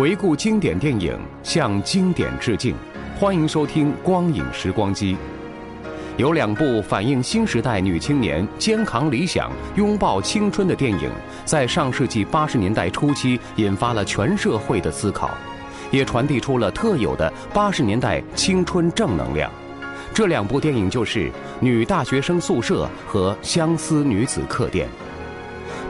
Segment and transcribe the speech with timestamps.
[0.00, 2.74] 回顾经典电影，向经典致敬。
[3.18, 5.12] 欢迎收听《光影时光机》。
[6.16, 11.10] 有两部反映新时代女青年肩扛理想、拥抱青春的电影，
[11.44, 15.32] 在上世纪八十年代初期引发了全社会的思考，
[15.90, 19.52] 也传递出了特有的八十年代青春正能量。
[20.14, 21.28] 这两部电影就是
[21.60, 24.86] 《女大学生宿舍》和《相思女子客店》。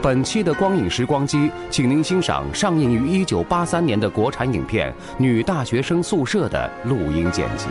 [0.02, 7.68] 本期的光影时光机，请您欣赏上映于一九八三年的国产影片《女大学生宿舍》的录音剪辑。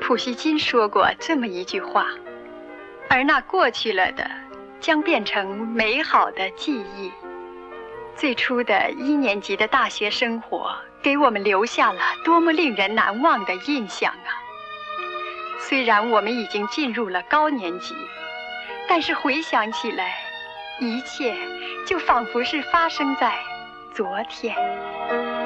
[0.00, 2.06] 普希金说过这么一句话
[3.08, 4.28] ：“而那过去了的。”
[4.80, 7.12] 将变成美好的记忆。
[8.16, 14.28] 最初的一年级的大学生活，给我们留下了多么令人难忘的印象啊！
[15.58, 17.94] 虽然我们已经进入了高年级，
[18.88, 20.18] 但是回想起来，
[20.80, 21.34] 一切
[21.86, 23.38] 就仿佛是发生在
[23.94, 25.39] 昨天。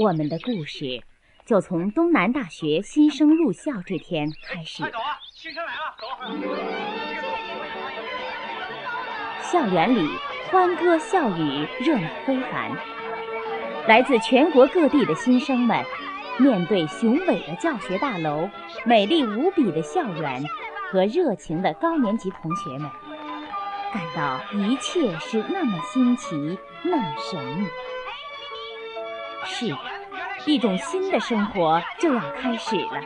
[0.00, 1.02] 我们的故事
[1.44, 4.82] 就从东南大学新生入校这天开始。
[4.82, 5.18] 走啊！
[5.34, 6.06] 新生来了，走。
[9.42, 10.08] 校园里
[10.50, 12.74] 欢歌笑语，热闹非凡。
[13.86, 15.84] 来自全国各地的新生们，
[16.38, 18.48] 面对雄伟的教学大楼、
[18.86, 20.42] 美丽无比的校园
[20.90, 22.90] 和热情的高年级同学们，
[23.92, 27.66] 感到一切是那么新奇，那么神秘。
[29.44, 29.76] 是，
[30.46, 33.00] 一种新的生活就要开始了。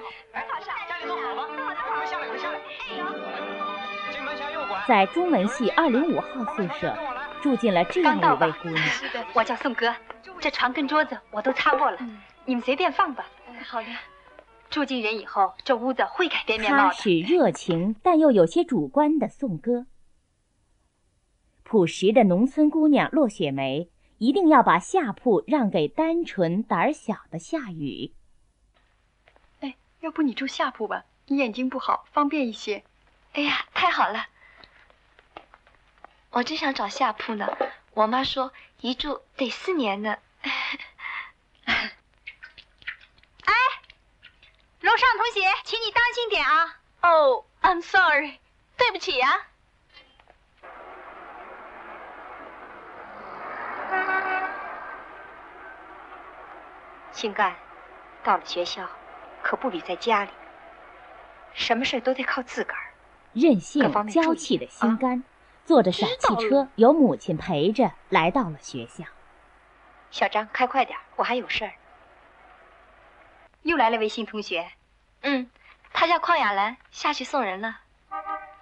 [4.86, 6.94] 在中文系二零五号宿舍，
[7.40, 8.84] 住进了这样一位姑娘。
[9.32, 9.94] 我叫宋哥，
[10.38, 11.98] 这床跟桌子我都擦过了，
[12.44, 13.26] 你们随便放吧。
[13.64, 13.86] 好的。
[14.70, 16.84] 住进人以后，这屋子会改变面貌的。
[16.84, 19.86] 他是热情但又有些主观的宋哥。
[21.62, 23.88] 朴实的农村姑娘骆雪梅。
[24.24, 28.14] 一定要把下铺让给单纯胆小的夏雨。
[29.60, 32.82] 哎，要不你住下铺吧，你眼睛不好，方便一些。
[33.34, 34.28] 哎呀，太好了！
[36.30, 37.54] 我正想找下铺呢。
[37.92, 40.16] 我妈说一住得四年呢。
[41.66, 41.76] 哎，
[44.80, 46.80] 楼上同学，请你当心点啊！
[47.02, 48.38] 哦，I'm sorry，
[48.78, 49.48] 对不起呀。
[57.14, 57.54] 心肝，
[58.24, 58.88] 到了学校，
[59.40, 60.30] 可不比在家里。
[61.52, 62.90] 什么事都得靠自个儿。
[63.32, 65.22] 任性娇气的心肝，
[65.64, 69.04] 坐着小汽车，有母亲陪着，来到了学校。
[70.10, 71.72] 小张，开快点，我还有事儿。
[73.62, 74.72] 又来了位新同学。
[75.20, 75.48] 嗯，
[75.92, 77.78] 他叫邝雅兰，下去送人了。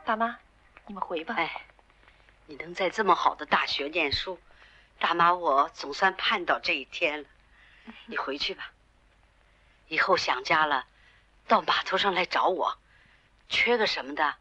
[0.05, 0.37] 爸妈，
[0.87, 1.35] 你们回吧。
[1.39, 1.63] 哎，
[2.45, 4.39] 你能在这么好的大学念书，
[4.99, 7.29] 大妈我总算盼到这一天了。
[8.07, 8.73] 你回去吧。
[9.89, 10.87] 以后想家了，
[11.47, 12.79] 到码头上来找我，
[13.49, 14.37] 缺个什么的，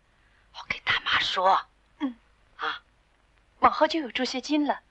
[0.53, 1.65] 我给大妈说。
[1.99, 2.15] 嗯，
[2.57, 2.81] 啊，
[3.59, 4.81] 往后就有助学金了。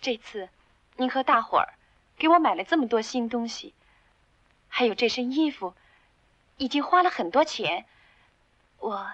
[0.00, 0.48] 这次，
[0.96, 1.74] 您和大伙儿
[2.16, 3.74] 给我买了这么多新东西，
[4.68, 5.74] 还有这身衣服，
[6.56, 7.86] 已经花了很多钱。
[8.78, 9.12] 我，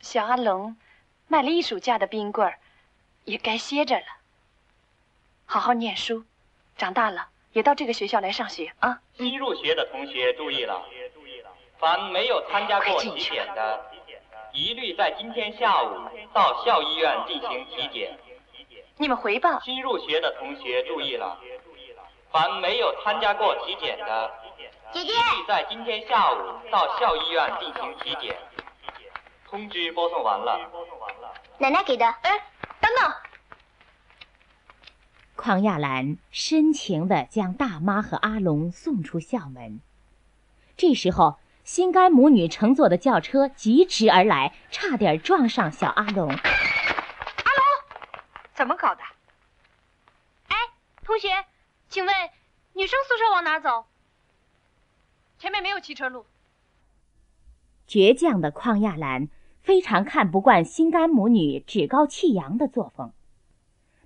[0.00, 0.76] 小阿龙
[1.28, 2.58] 卖了一暑假的冰棍儿，
[3.24, 4.06] 也该歇着了。
[5.44, 6.24] 好好念书。
[6.76, 8.98] 长大了也到这个学校来上学啊！
[9.16, 10.82] 新入学的同学注意了，
[11.78, 13.80] 凡没有参加过体检的，
[14.52, 15.88] 一律在今天下午
[16.34, 18.18] 到校医院进行体检。
[18.98, 19.60] 你们回吧。
[19.64, 21.38] 新入学的同学注意了，
[22.30, 24.30] 凡没有参加过体检的，
[24.92, 25.12] 姐姐，
[25.48, 26.36] 在今天下午
[26.70, 28.36] 到校医院进行体检。
[29.48, 30.60] 通知播送完了。
[31.56, 32.04] 奶奶给的。
[32.04, 32.38] 哎，
[32.80, 33.12] 等等。
[35.36, 39.80] 匡亚兰深情地将大妈和阿龙送出校门。
[40.76, 46.28] 这时候，心肝母女乘坐的轿车疾驰而来，差点撞上小阿龙。
[46.28, 46.40] 阿龙，
[48.54, 49.02] 怎么搞的？
[50.48, 50.56] 哎，
[51.04, 51.28] 同学，
[51.88, 52.14] 请问
[52.72, 53.84] 女生宿舍往哪走？
[55.38, 56.24] 前面没有汽车路。
[57.86, 59.28] 倔强的匡亚兰
[59.60, 63.12] 非常看不惯心肝母女趾高气扬的作风。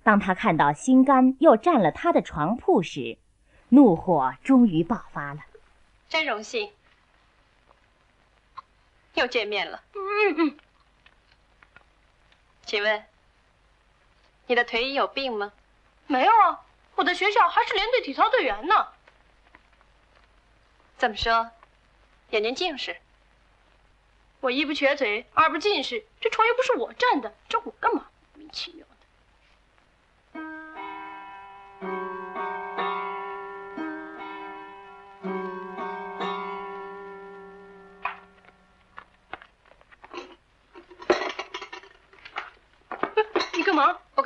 [0.03, 3.17] 当他看到心肝又占了他的床铺时，
[3.69, 5.41] 怒火终于爆发了。
[6.09, 6.71] 真荣幸，
[9.13, 9.83] 又见面了。
[9.93, 10.57] 嗯嗯。
[12.65, 13.05] 请问，
[14.47, 15.53] 你的腿有病吗？
[16.07, 16.61] 没有啊，
[16.95, 18.87] 我的学校还是连队体操队员呢。
[20.97, 21.51] 怎么说？
[22.31, 22.97] 眼睛近视？
[24.39, 28.09] 我一不瘸腿，二不近视，这床又不是我占的，找我干嘛？
[28.33, 28.80] 莫名其妙。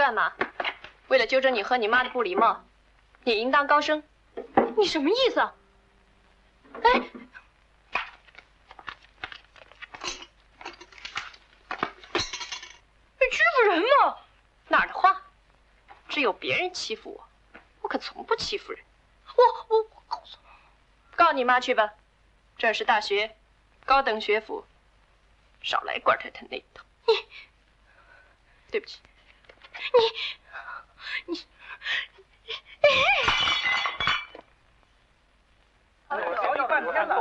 [0.06, 0.32] 干嘛？
[1.08, 2.64] 为了纠正你和你妈的不礼貌，
[3.24, 4.04] 你应当高升。
[4.78, 5.40] 你什么意思？
[5.40, 7.00] 哎，
[13.20, 14.18] 你欺负人吗？
[14.68, 15.24] 哪儿的话？
[16.08, 17.28] 只有别人欺负我，
[17.82, 18.86] 我可从不欺负人。
[19.36, 20.38] 我我告诉，
[21.16, 21.96] 告你妈去吧。
[22.60, 23.36] 这是大学，
[23.86, 24.68] 高等学府，
[25.64, 26.84] 少来官太太那一套。
[27.08, 27.16] 你，
[28.70, 29.00] 对不起。
[29.98, 30.02] 你，
[31.28, 31.40] 你，
[36.10, 37.12] 我教你半天了，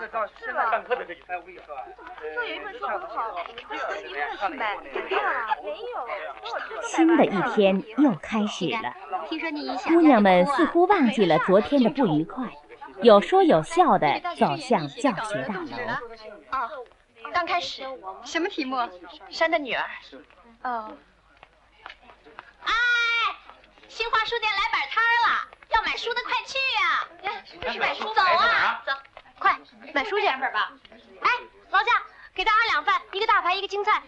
[0.00, 1.76] 这上是上课的这哎，我跟你说，
[2.34, 4.76] 做有一本书很好，你快去买，
[5.62, 6.06] 没有，
[6.82, 8.94] 新的一天又开始了。
[9.84, 12.48] 姑娘们似乎忘记了昨天的不愉快，
[13.02, 15.66] 有说有笑的走向教学大楼。
[16.50, 16.70] 啊，
[17.32, 17.82] 刚开始，
[18.24, 18.76] 什么题目？
[19.28, 19.84] 山的女儿。
[20.62, 20.96] 哦。
[23.96, 27.72] 新华书店来摆摊了，要买书的快去呀！
[27.72, 28.92] 去买书，走啊，走，
[29.38, 29.58] 快
[29.94, 30.26] 买书去。
[30.26, 30.70] 吧。
[31.22, 31.30] 哎，
[31.70, 32.02] 劳驾，
[32.34, 34.02] 给他二两饭，一个大排，一个青菜。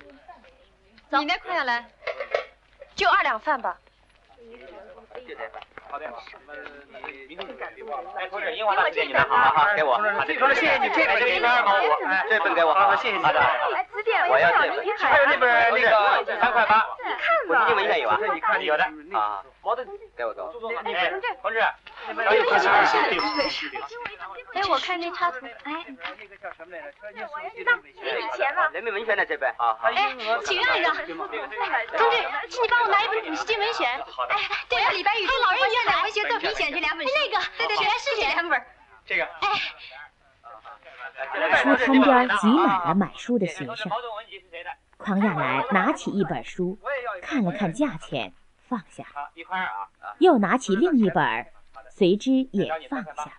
[1.10, 1.90] 走你那快点来，
[2.94, 3.78] 就二两饭吧。
[5.90, 6.06] 好的，
[8.16, 9.96] 哎，同志，樱花大姐，你的，好好好，给我。
[9.96, 13.22] 说了谢谢你，这本给你，哎，这本给我，好，谢谢你。
[13.22, 13.40] 好的，
[14.28, 16.86] 我要这本，还有那本那个三块八，
[17.48, 17.66] 你看吧。
[17.70, 18.84] 英文应该有啊，你看有的
[19.18, 19.42] 啊。
[20.16, 20.48] 给我给我。
[20.84, 21.10] 哎，
[21.42, 21.60] 同志，
[24.54, 25.84] 哎，我看那插图，哎，
[26.18, 26.94] 那个叫什么来着？
[27.02, 28.68] 这钱呢？
[28.72, 29.76] 人民文学呢这边啊。
[29.82, 30.14] 哎，
[30.44, 30.94] 请让一让。
[30.94, 31.36] 同志，
[32.48, 33.86] 请你帮我拿一本《古诗经文选》。
[34.28, 37.06] 哎，对了，李白与还有老人院的文学作品选这两本。
[37.06, 38.62] 那个，对对对，是这两本。
[39.04, 39.24] 这个。
[39.24, 39.48] 哎。
[41.56, 43.90] 书摊边挤满了买书的学生。
[44.96, 46.78] 匡亚兰拿起一本书，
[47.22, 48.32] 看了看价钱，
[48.68, 49.04] 放下。
[49.34, 49.88] 一块二啊。
[50.18, 51.46] 又拿起另一本，
[51.98, 53.32] 随之也放下了。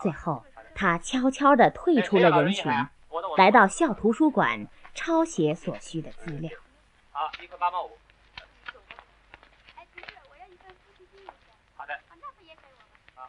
[0.00, 0.42] 最后，
[0.74, 2.72] 他悄悄地退出了人群，
[3.36, 6.50] 来到校图书馆抄写所需的资料。
[7.10, 7.90] 好，一块八毛五。
[11.76, 12.00] 好的。
[13.14, 13.28] 好，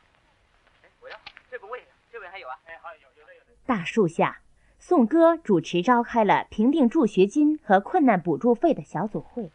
[1.02, 1.18] 我要
[1.52, 2.58] 这本我也要，这本还有啊？
[2.66, 3.48] 哎，好，有有的有的。
[3.66, 4.40] 大树下，
[4.80, 9.52] 宋哥主持召开了评定助学金和困难补助费的小组会。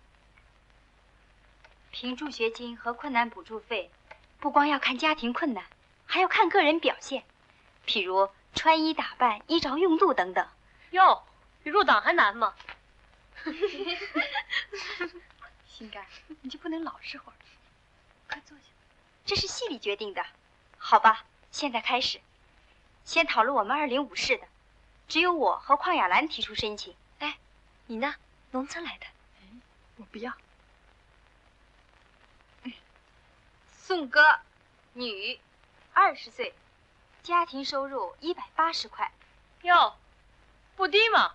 [1.91, 3.91] 评助学金和困难补助费，
[4.41, 5.65] 不光要看家庭困难。
[6.07, 7.23] 还要看个人表现，
[7.87, 10.49] 譬如穿衣打扮、衣着用度等等。
[10.91, 11.23] 哟，
[11.63, 12.55] 比入党还难吗？
[15.67, 16.05] 心肝，
[16.41, 17.37] 你就不能老实会儿？
[18.27, 18.65] 快坐下，
[19.27, 20.25] 这是系里决定的。
[20.79, 22.21] 好吧，现在开始，
[23.05, 24.49] 先讨论我们二零五室的，
[25.09, 26.95] 只有我和邝雅兰提出申请。
[27.19, 27.37] 哎，
[27.87, 28.15] 你呢？
[28.51, 29.07] 农村来的。
[29.97, 30.33] 我不要。
[33.89, 34.21] 宋哥，
[34.93, 35.41] 女。
[35.95, 36.55] 二十岁，
[37.23, 39.11] 家庭收入一百八十块，
[39.63, 39.97] 哟，
[40.77, 41.33] 不低嘛。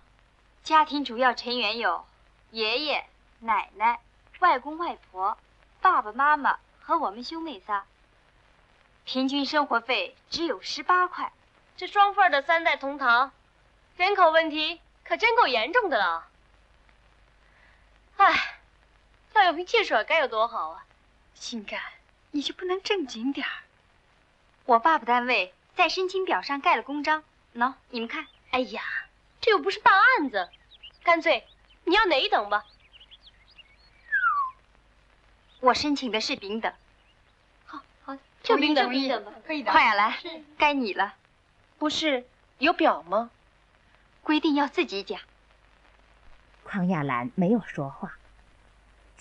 [0.62, 2.06] 家庭主要成员有
[2.52, 3.06] 爷爷、
[3.40, 3.98] 奶奶、
[4.38, 5.36] 外公外婆、
[5.80, 7.86] 爸爸妈妈和我们兄妹仨。
[9.04, 11.32] 平均生活费只有十八块，
[11.76, 13.32] 这双份的三代同堂，
[13.96, 16.28] 人口问题可真够严重的了。
[18.16, 18.60] 唉，
[19.32, 20.86] 要有瓶汽水该有多好啊！
[21.34, 21.82] 心肝，
[22.34, 23.62] 你就不能正经点儿？
[24.64, 27.22] 我爸爸单位在申请表上盖了公章，
[27.54, 28.26] 喏，你们看。
[28.50, 28.82] 哎呀，
[29.40, 30.50] 这又不是办案子，
[31.04, 31.46] 干脆
[31.84, 32.64] 你要哪一等吧？
[35.60, 36.72] 我申请的是丙等。
[37.66, 39.70] 好，好，就丙等，丙等吧，可以的。
[39.70, 40.18] 快呀，来，
[40.58, 41.14] 该你了。
[41.78, 42.26] 不是
[42.58, 43.30] 有表吗？
[44.22, 45.20] 规定要自己讲。
[46.64, 48.16] 匡亚兰没有说话。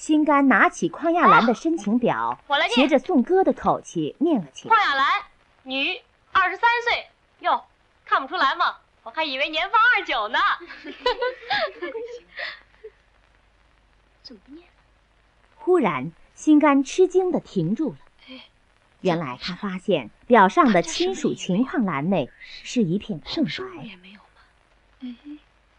[0.04, 2.38] 心肝拿起匡亚兰的申请表，
[2.76, 4.76] 学着颂歌的口气念了起来。
[4.76, 5.24] 匡亚兰，
[5.64, 6.02] 女，
[6.34, 7.08] 二十三岁。
[7.40, 7.64] 哟，
[8.04, 8.80] 看不出来吗？
[9.04, 10.40] 我还以为年方二九呢。
[14.24, 14.68] 怎么念？
[15.56, 17.98] 忽然，心肝吃惊的停住了。
[19.00, 23.52] 原来他发现表上的亲属情况栏内是一片空白。
[23.86, 24.42] 也没有吗？
[25.00, 25.16] 哎，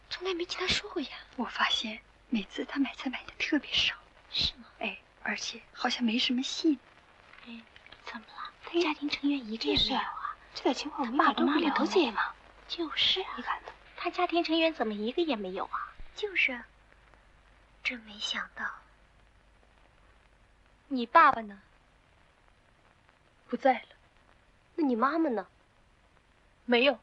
[0.09, 1.11] 从来没听他说过呀。
[1.37, 1.99] 我发现
[2.31, 3.95] 每次他买菜买的特别少。
[4.35, 4.67] 是吗？
[4.81, 6.79] 哎，而且好像没什么信。
[7.47, 7.63] 哎，
[8.05, 8.53] 怎么了？
[8.65, 10.37] 他家庭成员一个也没有啊？
[10.55, 12.35] 这点情况我们爸都不了解吗？
[12.69, 13.63] 就是啊，你看
[13.97, 15.95] 他家庭成员怎么一个也没有啊？
[16.17, 16.61] 就是，
[17.83, 18.65] 真没想到。
[20.89, 21.61] 你爸爸呢？
[23.49, 23.89] 不在了。
[24.75, 25.47] 那你妈妈呢？
[26.65, 26.99] 没有，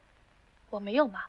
[0.69, 1.25] 我没有妈妈。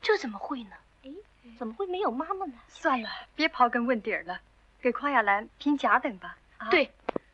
[0.00, 0.76] 这怎么会呢？
[1.04, 1.10] 哎，
[1.58, 2.54] 怎么会没有妈妈呢？
[2.68, 4.40] 算了，别刨根问底了，
[4.82, 6.36] 给匡亚兰评甲等吧。
[6.70, 6.90] 对，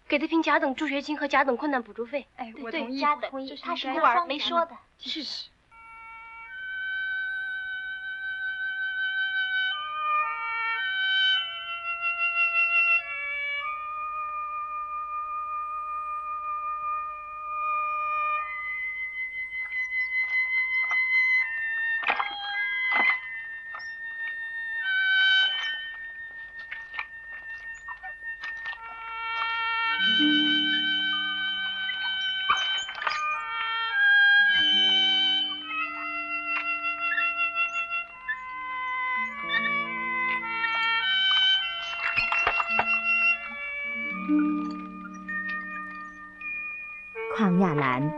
[0.06, 2.26] 给她评甲等助学金和甲等困难补助费。
[2.36, 3.02] 哎，我同意。
[3.30, 4.76] 同意，他是孤儿，没说的。
[4.98, 5.48] 是。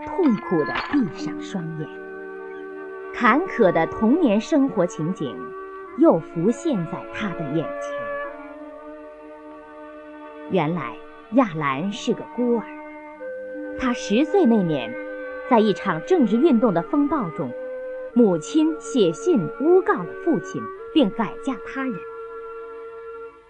[0.06, 1.88] 痛苦地闭上双眼，
[3.14, 5.36] 坎坷的童年生活情景
[5.98, 8.00] 又浮现在他的眼前。
[10.50, 10.94] 原来
[11.32, 12.64] 亚兰是个孤儿，
[13.78, 14.92] 他十岁那年，
[15.48, 17.50] 在一场政治运动的风暴中，
[18.14, 20.60] 母亲写信诬告了父亲，
[20.92, 21.94] 并改嫁他人。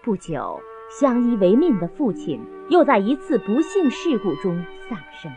[0.03, 5.31] 不久，相依为命的父亲又在一次不幸事故中丧生。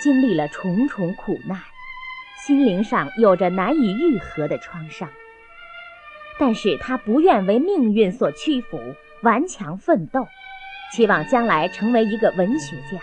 [0.00, 1.60] 经历了重重苦难，
[2.46, 5.08] 心灵上有着难以愈合的创伤。
[6.38, 10.28] 但是他不愿为命运所屈服，顽强奋斗，
[10.92, 13.02] 期望将来成为一个文学家。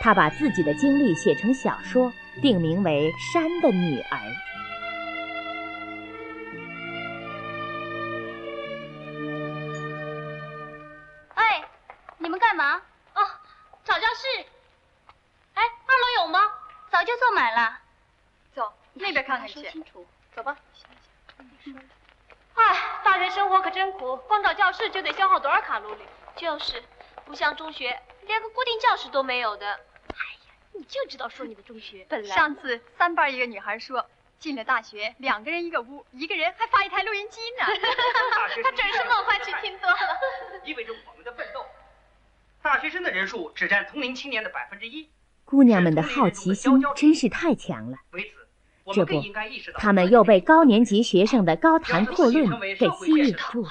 [0.00, 4.18] 他把自己的经历写成小说，定名为《山的女儿》。
[11.34, 11.62] 哎，
[12.18, 12.76] 你们干嘛？
[13.14, 13.20] 哦，
[13.84, 14.46] 找教室
[18.54, 19.62] 走那边看看去。
[20.34, 20.56] 走吧。
[22.54, 26.04] 哎，大学生活可真苦，光找教室就得消耗多少卡路里？
[26.36, 26.82] 就是，
[27.24, 29.72] 不像中学，连个固定教室都没有的。
[29.72, 30.16] 哎
[30.46, 32.04] 呀，你就知道说你的中学。
[32.10, 34.06] 本来上次三班一个女孩说，
[34.38, 37.66] 进了大学，两个人一个屋，一个人还发一台录音机呢。
[38.62, 39.98] 她准是梦幻曲听多了。
[40.64, 41.64] 意味着我们的奋斗。
[42.62, 45.10] 大学生的人数只占同龄青年的百分之一。
[45.52, 47.98] 姑娘们的好奇心真是太强了。
[48.90, 49.22] 这不，
[49.74, 53.70] 他们又被高年级学生的高谈阔论给吸引住了。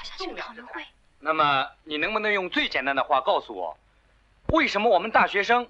[1.21, 3.75] 那么，你能不能用最简单的话告诉我，
[4.50, 5.67] 为什么我们大学生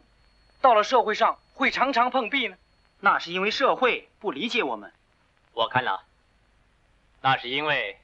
[0.60, 2.58] 到了社会上会常常碰壁呢？
[3.00, 4.92] 那是因为社会不理解我们。
[5.54, 6.04] 我看了，
[7.22, 7.98] 那是因为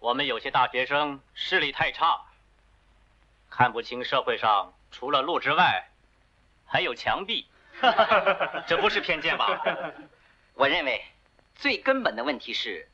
[0.00, 2.20] 我们有些大学生视力太差，
[3.48, 5.88] 看不清社会上除了路之外
[6.68, 7.46] 还有墙壁。
[8.66, 9.60] 这不是偏见吧？
[10.54, 11.04] 我认为，
[11.54, 12.88] 最根本的问题是，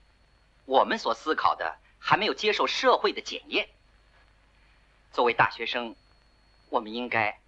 [0.67, 3.69] 我们所思考的还没有接受社会的检验。
[5.13, 5.97] 作为大学生，
[6.69, 7.39] 我们应该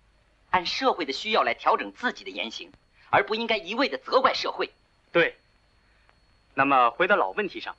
[0.50, 2.73] 按社会的需要来调整自己的言行，
[3.11, 4.71] 而不应该一味的责怪社会。
[5.12, 5.37] 对。
[6.54, 7.76] 那么回到老问题上，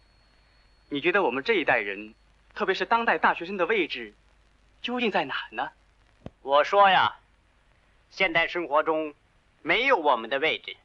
[0.89, 2.13] 你觉得我们这一代人，
[2.53, 4.13] 特别是当代大学生的位置，
[4.83, 5.71] 究竟在哪呢？
[6.43, 7.17] 我说呀，
[8.09, 9.13] 现代生活中
[9.61, 10.75] 没有我们的位置，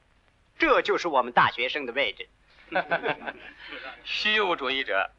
[0.59, 2.29] 这就是我们大学生的位置。
[4.05, 5.11] 虚无主义者，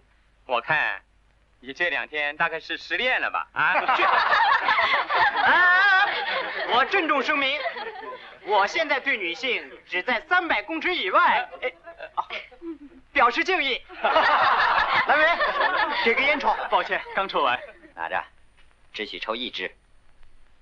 [0.45, 1.01] 我看
[1.59, 3.47] 你这两天大概是失恋了吧？
[3.53, 3.73] 啊！
[5.45, 6.05] 啊！
[6.73, 7.59] 我郑重声明，
[8.45, 11.47] 我现在对女性只在三百公尺以外，
[13.11, 13.81] 表示敬意。
[14.01, 15.25] 来维，
[16.03, 16.55] 给个烟抽。
[16.69, 17.59] 抱歉，刚抽完。
[17.95, 18.23] 拿着，
[18.91, 19.71] 只许抽一支。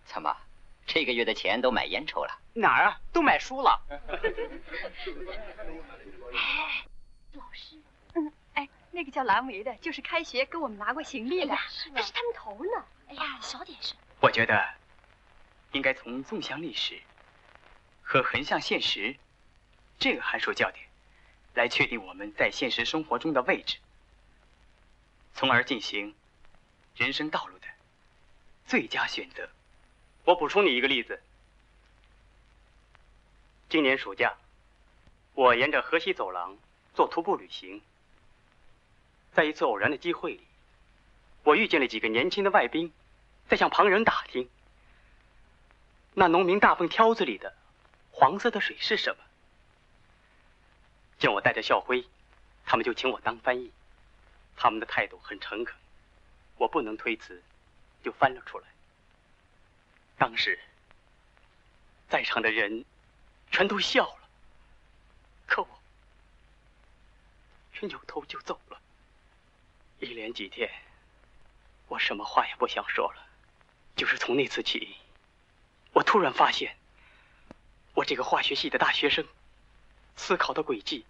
[0.05, 0.35] 怎么，
[0.93, 2.37] 这个月的钱都买烟抽了？
[2.51, 2.99] 哪儿啊？
[3.13, 3.81] 都买书了。
[7.31, 7.77] 老师，
[8.13, 11.57] 嗯，哎，那个叫蓝维的，就是开学给我们拿过行李的，
[11.93, 12.85] 那是他们头呢。
[13.07, 13.97] 哎呀，小点声。
[14.19, 14.67] 我觉得
[15.71, 16.99] 应该从纵向历史
[18.01, 19.15] 和横向现实
[19.97, 20.85] 这个函数教点
[21.53, 23.77] 来确定我们在现实生活中的位置，
[25.33, 26.13] 从而进行
[26.97, 27.67] 人生道路的
[28.65, 29.49] 最佳选择。
[30.23, 31.19] 我补充你一个例子，
[33.69, 34.35] 今年暑假，
[35.33, 36.55] 我沿着河西走廊
[36.93, 37.81] 做徒步旅行，
[39.33, 40.43] 在一次偶然的机会里，
[41.43, 42.93] 我遇见了几个年轻的外宾，
[43.47, 44.47] 在向旁人打听，
[46.13, 47.55] 那农民大粪挑子里的
[48.11, 49.23] 黄色的水是什么。
[51.17, 52.05] 见我带着校徽，
[52.65, 53.71] 他们就请我当翻译，
[54.55, 55.75] 他们的态度很诚恳，
[56.57, 57.41] 我不能推辞，
[58.03, 58.67] 就翻了出来。
[60.21, 60.59] 当时，
[62.07, 62.85] 在场的人
[63.49, 64.29] 全都笑了，
[65.47, 65.81] 可我
[67.73, 68.79] 却扭头就走了。
[69.97, 70.69] 一连几天，
[71.87, 73.27] 我什么话也不想说了。
[73.95, 74.95] 就是从那次起，
[75.91, 76.77] 我突然发现，
[77.95, 79.27] 我这个化学系的大学生，
[80.17, 81.03] 思考的轨迹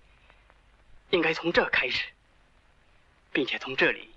[1.10, 2.14] 应该从这开始，
[3.34, 4.10] 并且从这里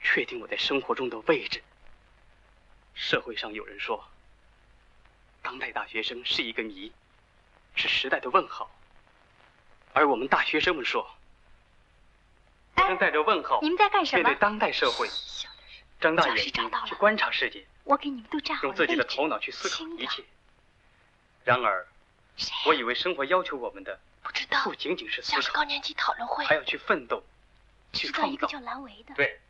[0.00, 1.60] 确定我在生活中的位置。
[2.98, 4.04] 社会上有人说，
[5.40, 6.92] 当代大学生是一个谜，
[7.76, 8.68] 是时代的问号。
[9.92, 11.08] 而我们大学生们说，
[12.74, 14.24] 正带着问号，你们在干什么？
[14.24, 15.08] 面对当代社会，
[16.00, 17.64] 张大眼睛去观察世界。
[17.84, 20.24] 我给你们都站好用自己的头脑去思考一切。
[21.44, 21.86] 然而，
[22.66, 27.22] 我以为生活要求我们的不知道不仅仅是思考，是高年级讨论会，还要去奋斗，
[27.92, 28.32] 去创造。
[28.32, 29.14] 一个叫蓝维的。
[29.14, 29.40] 对，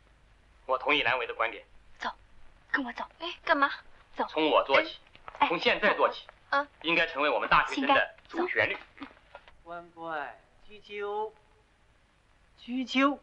[0.67, 1.65] 我同意蓝维的观点。
[2.71, 3.69] 跟我走，哎，干嘛？
[4.15, 4.25] 走。
[4.29, 4.97] 从我做起，
[5.47, 8.77] 从现在做起，啊，应该成为我们大学生的主旋律。
[9.63, 11.33] 关关雎鸠，
[12.57, 13.19] 雎鸠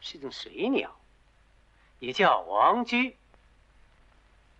[0.00, 0.96] 是种水鸟，
[1.98, 3.16] 也叫王居。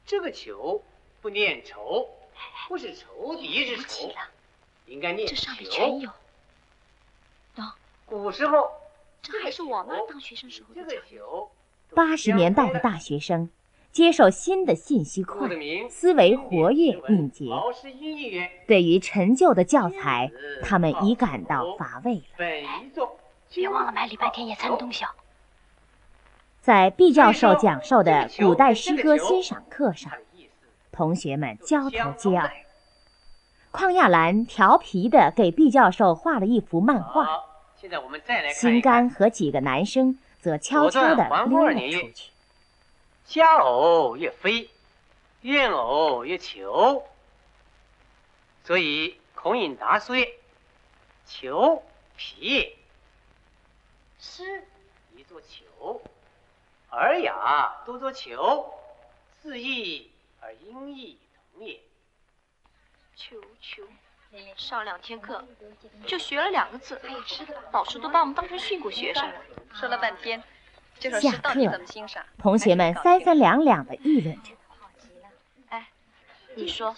[0.04, 0.84] 这个球
[1.20, 2.08] 不念仇，
[2.68, 4.12] 不是仇敌之仇，
[4.86, 6.10] 应该念这上面全有。
[7.56, 7.72] 喏，
[8.06, 8.70] 古时候，
[9.22, 11.50] 这还是我妈当学生时候的球。
[11.94, 13.50] 八十年代的大学生。
[13.96, 15.48] 接受新的信息快，
[15.88, 17.46] 思维活跃敏捷。
[18.66, 20.30] 对于陈旧的教材，
[20.62, 22.22] 他们已感到乏味了。
[23.54, 25.06] 别忘了买礼拜天野餐的东西。
[26.61, 30.12] 在毕教授讲授的古代诗歌欣赏课上，
[30.92, 32.52] 同学们交头接耳。
[33.72, 37.26] 邝亚兰调皮地给毕教授画了一幅漫画。
[38.52, 42.30] 心肝和几个男生则悄悄地溜了出去。
[43.26, 44.70] 佳偶曰飞，
[45.40, 47.04] 怨偶曰求。
[48.64, 50.16] 所以孔颖达说
[51.26, 51.82] ：“求
[52.16, 52.76] 皮，
[54.20, 54.64] 诗
[55.14, 56.00] 一作求，
[56.90, 58.72] 尔雅多作求，
[59.42, 60.10] 字义
[60.40, 61.18] 而音义
[61.52, 61.80] 同也。”
[63.16, 63.82] 求求，
[64.56, 65.44] 上两天课
[66.06, 67.00] 就学了两个字，
[67.72, 69.34] 老师都把我们当成训诂学生了。
[69.74, 70.40] 说了半天。
[71.20, 71.54] 下课，
[72.38, 74.52] 同学们三三两两的议论着。
[75.68, 75.88] 哎，
[76.54, 76.94] 你说，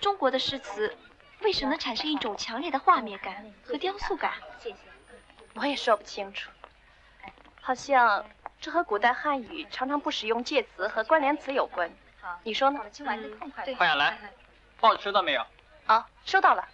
[0.00, 0.96] 中国的诗词
[1.40, 4.32] 为什么产生一种强烈的画面感和雕塑感？
[5.54, 6.50] 我也说不清楚。
[7.60, 8.24] 好像
[8.60, 11.90] 这和古代汉语常常不使用介词和关联词有关。
[12.42, 12.80] 你说呢？
[13.64, 13.74] 对。
[13.74, 14.18] 快来，
[14.80, 15.46] 报纸收到没有？
[15.86, 16.66] 啊，收到了。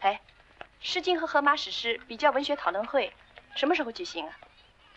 [0.00, 0.20] 哎，
[0.80, 3.12] 《诗经》和《荷马史诗》比较文学讨论会
[3.54, 4.26] 什么时候举行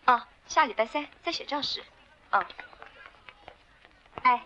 [0.06, 0.14] 啊？
[0.14, 0.28] 啊。
[0.50, 1.84] 下礼拜三在写教室。
[2.32, 2.44] 嗯。
[4.24, 4.44] 哎，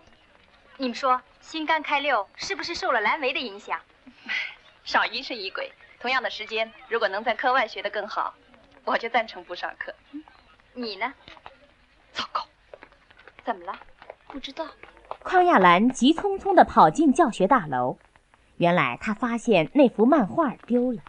[0.76, 3.80] 你们说新干开六是不是受了蓝维的影响？
[4.84, 5.72] 少疑神疑鬼。
[5.98, 8.34] 同样的时间，如果能在课外学得更好，
[8.84, 9.94] 我就赞成不上课。
[10.74, 11.14] 你呢？
[12.12, 12.46] 糟糕，
[13.42, 13.74] 怎么了？
[14.28, 14.66] 不知道。
[15.22, 17.96] 匡亚兰急匆匆地跑进教学大楼，
[18.58, 21.00] 原来她发现那幅漫画丢了。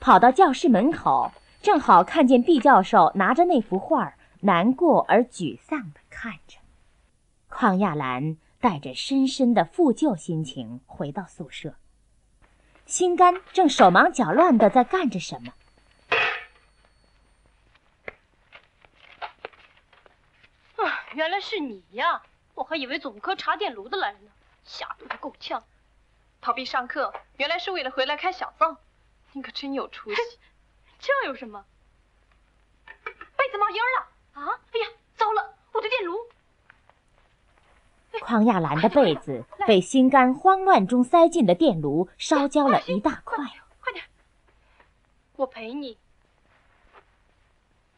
[0.00, 1.30] 跑到教室门口，
[1.66, 6.58] 正好看见毕教授拿着那幅画，难过而沮丧地看着。
[7.48, 11.74] 匡亚兰带着深深的负疚心情回到宿舍，
[12.84, 15.52] 心肝正手忙脚乱地在干着什么。
[20.76, 22.22] 啊，原来是你呀！
[22.54, 24.30] 我还以为总科查电炉的来了呢，
[24.62, 25.64] 吓得我够呛。
[26.40, 28.76] 逃避上课，原来是为了回来开小灶。
[29.32, 30.20] 你可真有出息。
[31.06, 31.64] 这有什么？
[32.84, 34.58] 被子冒烟了啊！
[34.72, 36.18] 哎呀，糟了，我的电炉！
[38.20, 43.36] 匡亚兰的被子被心肝慌乱中塞进的电炉烧焦了一大块。
[43.80, 44.04] 快点，
[45.36, 45.96] 我陪你。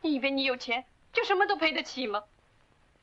[0.02, 2.24] 你以为你有钱就什么都赔得起吗？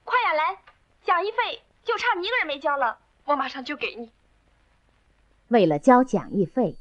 [0.03, 0.57] 匡亚兰，
[1.03, 4.11] 讲义费就差你一个人没交了，我马上就给你。
[5.47, 6.77] 为了交讲义费，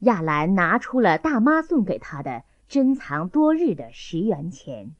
[0.00, 4.94] 亚兰拿出了大妈送给她的珍藏多日的十元钱。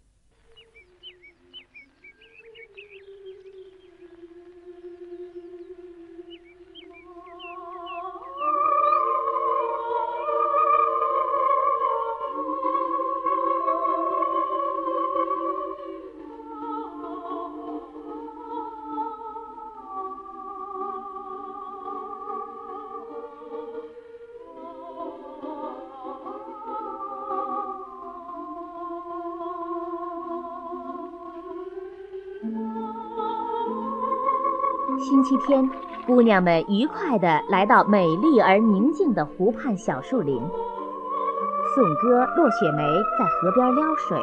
[35.49, 35.71] 天，
[36.07, 40.39] 姑娘们愉快地来到美丽而宁静的湖畔小树林。
[40.39, 42.83] 颂歌、落雪梅
[43.19, 44.19] 在河边撩水，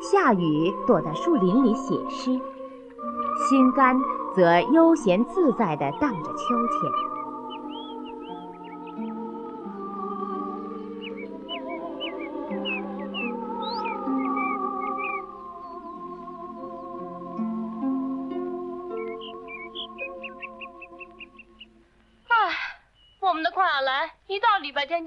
[0.00, 2.30] 夏雨躲在树林里写诗，
[3.48, 3.96] 心肝
[4.36, 7.07] 则悠闲自在地荡着秋千。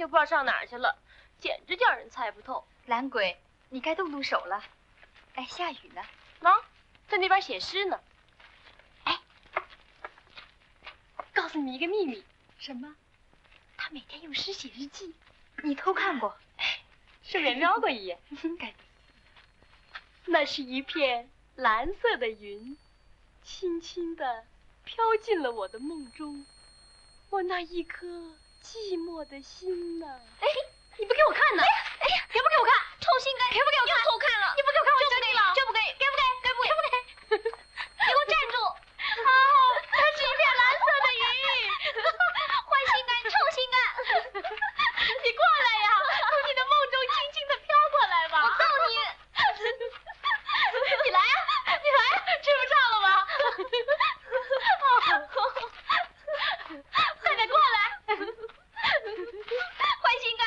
[0.02, 0.98] 就不知道上哪儿去了，
[1.40, 2.66] 简直叫人猜不透。
[2.88, 4.64] 懒鬼，你该动动手了。
[5.36, 6.02] 哎，下雨呢，
[6.42, 6.60] 喏，
[7.08, 8.00] 在那边写诗呢。
[9.04, 9.20] 哎，
[11.34, 12.24] 告诉你一个秘密。
[12.58, 12.96] 什么？
[13.78, 15.14] 他每天用诗写日记。
[15.62, 16.36] 你偷看过？
[17.22, 18.18] 顺便瞄过一眼。
[20.26, 22.76] 那是一片蓝色的云，
[23.44, 24.46] 轻轻的
[24.84, 26.44] 飘进了我的梦中。
[27.30, 28.34] 我那一颗。
[28.64, 30.06] 寂寞的心呢？
[30.40, 30.48] 哎，
[30.98, 31.64] 你不给我看呢？
[31.64, 32.74] 哎呀，哎呀给不给我看？
[33.02, 33.98] 臭心肝，给不给我看？
[33.98, 34.54] 又偷看了？
[34.56, 36.24] 你不给我看，我就不给了，就不给，给不给？
[36.42, 36.70] 给不给？
[36.70, 36.96] 给不给？
[37.42, 38.56] 你给我站住！
[38.62, 39.30] 啊，
[39.92, 41.26] 它是一片蓝色的云，
[41.92, 43.76] 坏心肝，臭心肝，
[44.32, 45.90] 你过来呀，
[46.30, 48.46] 从你的梦中轻轻的飘过来吧。
[48.46, 48.96] 我揍你！
[51.04, 51.36] 你来呀，
[51.82, 52.00] 你来，
[52.42, 53.10] 吃不上了吗？
[57.22, 57.78] 快点过来！
[60.02, 60.42] 坏心肝！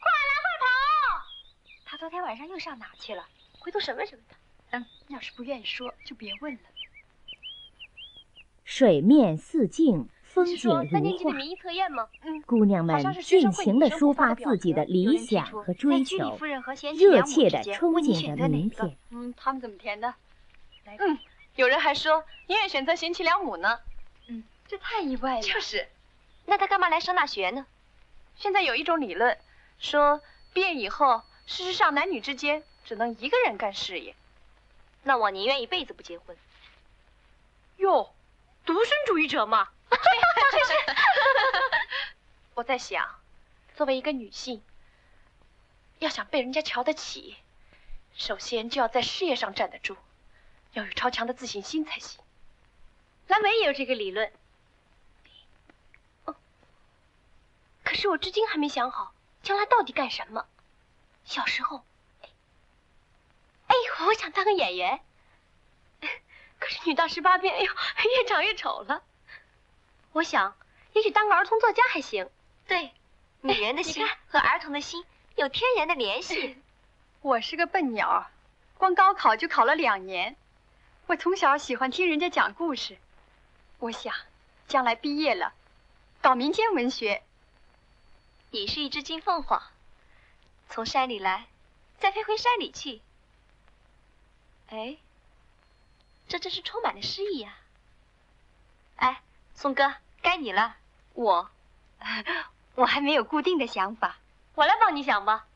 [0.00, 0.64] 快来快跑！
[1.86, 3.26] 他昨天晚上又上哪去了？
[3.58, 4.36] 回头审问审问他。
[4.78, 6.60] 嗯，要是不愿意说，就别问了。
[8.64, 10.82] 水面似镜，风景如画。
[12.22, 16.38] 嗯，姑娘们尽情地抒发自己的理想和追求，
[16.96, 18.96] 热切地憧憬着明天。
[19.10, 20.14] 嗯，他们怎么填的？
[20.86, 21.18] 嗯，
[21.56, 23.80] 有人还说宁愿选择贤妻良母呢。
[24.28, 25.42] 嗯，这太意外了。
[25.42, 25.88] 就是，
[26.46, 27.66] 那他干嘛来上大学呢？
[28.36, 29.36] 现在有一种理论，
[29.78, 30.22] 说
[30.54, 34.14] 毕业以后，事实上男女之间只能一个人干事业。
[35.02, 36.36] 那我宁愿一辈子不结婚。
[37.76, 38.14] 哟，
[38.64, 39.68] 独身主义者嘛。
[42.54, 43.18] 我在想，
[43.74, 44.62] 作为一个女性，
[45.98, 47.36] 要想被人家瞧得起，
[48.14, 49.96] 首先就要在事业上站得住。
[50.72, 52.20] 要有超强的自信心才行。
[53.26, 54.32] 蓝莓也有这个理论。
[56.24, 56.36] 哦，
[57.84, 60.46] 可是我至今还没想好将来到底干什么。
[61.24, 61.84] 小时候，
[63.72, 65.00] 哎，我想当个演员。
[66.60, 67.72] 可是女大十八变，哎呦，
[68.18, 69.02] 越长越丑了。
[70.12, 70.54] 我想，
[70.92, 72.28] 也许当个儿童作家还行。
[72.66, 72.92] 对，
[73.40, 75.06] 女人的心和儿童的心
[75.36, 76.62] 有天然的联系。
[77.22, 78.30] 我是个笨鸟，
[78.76, 80.36] 光高考就考了两年。
[81.06, 82.98] 我从小喜欢听人家讲故事，
[83.78, 84.14] 我想
[84.68, 85.54] 将来毕业了，
[86.20, 87.22] 搞民间文学。
[88.50, 89.62] 你是一只金凤凰，
[90.68, 91.46] 从山里来，
[91.98, 93.00] 再飞回山里去，
[94.72, 94.96] 哎，
[96.28, 97.54] 这真是充满了诗意呀！
[98.96, 99.20] 哎，
[99.54, 100.76] 宋哥，该你了。
[101.12, 101.50] 我，
[102.74, 104.16] 我还没有固定的想法，
[104.54, 105.46] 我来帮你想吧。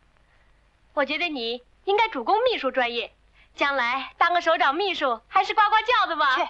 [0.92, 3.14] 我觉得你应该主攻秘书专业，
[3.54, 6.36] 将来当个首长秘书还是呱呱叫的吧。
[6.36, 6.42] 去，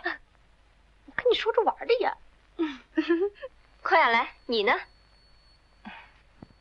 [1.07, 2.17] 我跟你说着玩的呀。
[3.85, 4.73] 快亚兰，你呢？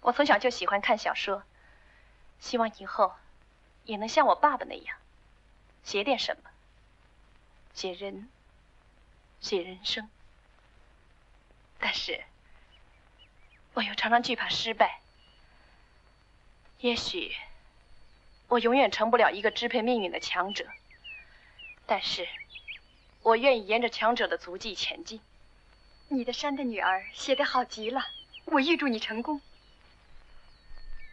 [0.01, 1.41] 我从小就喜欢看小说，
[2.39, 3.11] 希望以后
[3.85, 4.97] 也能像我爸爸那样。
[5.85, 6.49] 写点什么？
[7.75, 8.27] 写人，
[9.39, 10.09] 写人生。
[11.79, 12.23] 但是，
[13.75, 14.99] 我又常常惧怕失败。
[16.79, 17.35] 也许，
[18.47, 20.67] 我永远成不了一个支配命运的强者。
[21.85, 22.27] 但是，
[23.21, 25.21] 我愿意沿着强者的足迹前进。
[26.07, 28.07] 你的山的女儿写得好极了，
[28.45, 29.39] 我预祝你成功，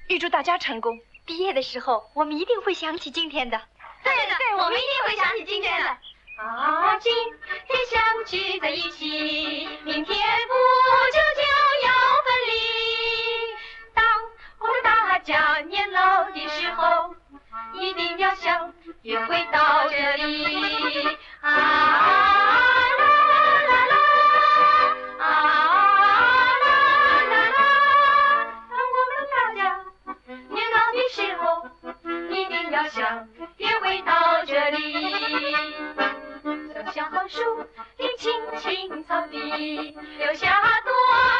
[0.08, 1.00] 预祝大家成功。
[1.26, 3.68] 毕业的时候，我们一定会想起今天的。
[4.02, 5.88] 对的，对，我们一定会想起今天的。
[6.42, 7.12] 啊，今
[7.68, 10.54] 天相聚在一起，明天不
[11.12, 11.42] 久就
[11.86, 11.92] 要
[12.24, 12.52] 分离。
[13.94, 14.04] 当
[14.58, 17.14] 我们大家年老的时候，
[17.74, 21.18] 一定要相约回到这里。
[21.40, 22.18] 啊。
[37.32, 37.40] 树
[37.96, 39.38] 林青青草地，
[40.18, 40.92] 留下多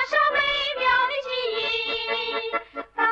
[0.09, 0.40] 少美
[0.81, 1.28] 妙的记
[1.59, 2.81] 忆。
[2.96, 3.07] 当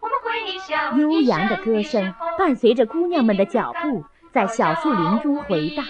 [0.00, 5.84] 我们回想，悠扬的歌声伴随着姑娘们的脚步，在小树林中回荡。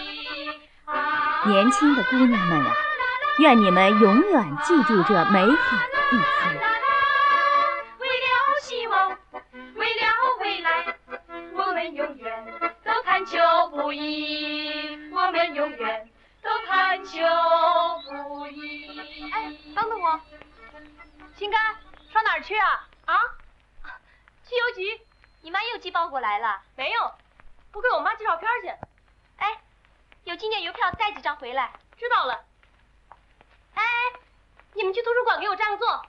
[1.45, 2.73] 年轻的姑娘们啊，
[3.39, 6.62] 愿你们永远记住这美好的一天。
[34.93, 36.05] 你去图书馆给我占个座。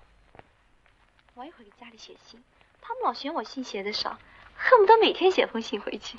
[1.33, 2.45] 我一会给家里写信，
[2.83, 4.19] 他们老嫌我信写的少，
[4.55, 6.19] 恨不得每天写封信回去。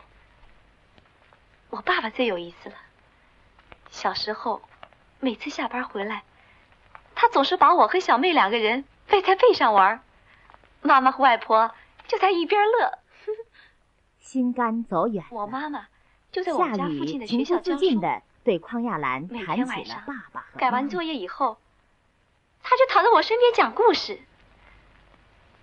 [1.69, 2.75] 我爸爸最有意思了。
[3.91, 4.63] 小时候，
[5.19, 6.23] 每次下班回来，
[7.13, 10.04] 他总是把我和小妹两个人背在背上玩，
[10.82, 11.69] 妈妈和外婆
[12.08, 12.97] 就在一边乐。
[14.17, 15.86] 心肝走远，我妈妈
[16.32, 18.01] 就在我们家附近的学校教书。
[18.43, 21.60] 对匡亚兰谈起了爸爸改完作业以后，
[22.67, 24.19] 他就躺在我身边讲故事，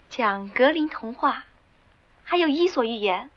[0.08, 1.42] 讲格林童话，
[2.22, 3.28] 还有伊索寓言。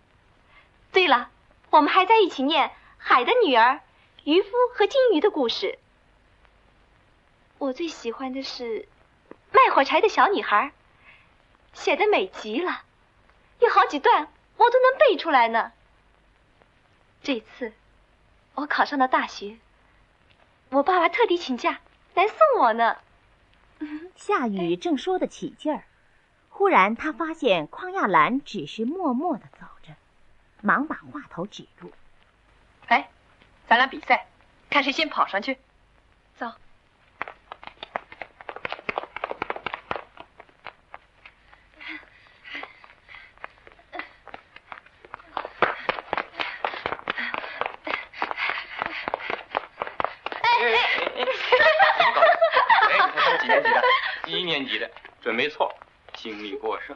[0.91, 1.32] 对了，
[1.71, 3.73] 我们还在一起念《海的女儿》。
[4.23, 5.80] 渔夫和金鱼的故事，
[7.58, 8.88] 我最喜欢的是
[9.51, 10.71] 卖火柴的小女孩，
[11.73, 12.84] 写的美极了，
[13.60, 15.71] 有好几段我都能背出来呢。
[17.23, 17.73] 这次
[18.54, 19.58] 我考上了大学，
[20.69, 21.80] 我爸爸特地请假
[22.13, 22.97] 来送我呢。
[24.16, 25.84] 夏雨正说得起劲儿，
[26.50, 29.94] 忽然他发现匡亚兰只是默默的走着，
[30.62, 31.92] 忙把话头止住。
[32.88, 33.10] 哎。
[33.68, 34.28] 咱俩比赛，
[34.70, 35.58] 看谁先跑上去。
[36.36, 36.46] 走。
[50.44, 50.78] 哎哎
[51.16, 51.26] 哎！
[52.92, 53.82] 哎，他几年级的？
[54.28, 54.92] 一年级的，
[55.24, 55.74] 准没错，
[56.14, 56.96] 精力过剩。